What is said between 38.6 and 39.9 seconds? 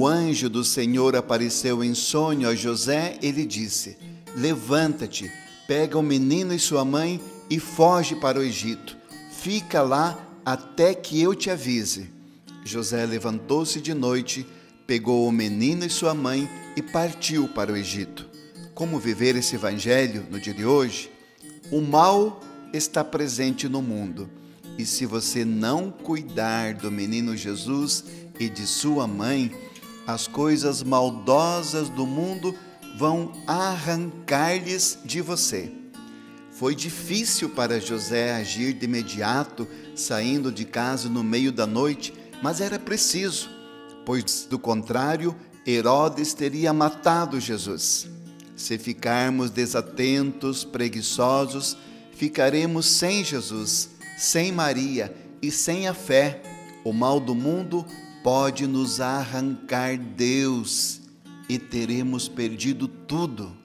de imediato,